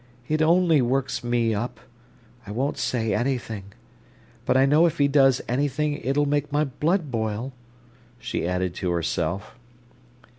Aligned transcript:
"It 0.27 0.41
only 0.41 0.81
works 0.81 1.23
me 1.23 1.53
up; 1.53 1.79
I 2.47 2.51
won't 2.51 2.79
say 2.79 3.13
anything. 3.13 3.65
But 4.47 4.57
I 4.57 4.65
know 4.65 4.87
if 4.87 4.97
he 4.97 5.07
does 5.07 5.43
anything 5.47 5.93
it'll 5.99 6.25
make 6.25 6.51
my 6.51 6.63
blood 6.63 7.11
boil," 7.11 7.53
she 8.17 8.47
added 8.47 8.73
to 8.77 8.89
herself. 8.89 9.59